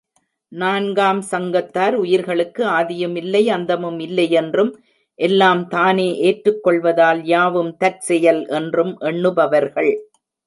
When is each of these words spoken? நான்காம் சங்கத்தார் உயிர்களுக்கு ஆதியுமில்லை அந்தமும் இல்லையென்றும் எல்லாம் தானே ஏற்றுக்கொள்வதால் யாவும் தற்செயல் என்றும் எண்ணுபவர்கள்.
நான்காம் 0.51 1.19
சங்கத்தார் 1.31 1.95
உயிர்களுக்கு 1.95 2.63
ஆதியுமில்லை 2.69 3.41
அந்தமும் 3.47 3.99
இல்லையென்றும் 3.99 4.71
எல்லாம் 5.19 5.61
தானே 5.67 6.07
ஏற்றுக்கொள்வதால் 6.21 7.21
யாவும் 7.25 7.71
தற்செயல் 7.77 8.41
என்றும் 8.51 8.93
எண்ணுபவர்கள். 9.01 9.93